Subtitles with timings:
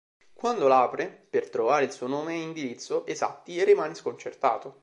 [0.33, 4.79] Quando l'apre per trovare il suo nome e indirizzo esatti rimane sconcertato.